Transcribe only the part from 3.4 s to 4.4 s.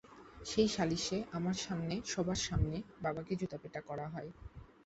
পেটা করা হয়।